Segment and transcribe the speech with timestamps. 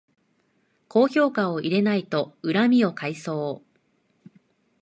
[0.87, 4.29] 高評価を入れないと恨みを買いそう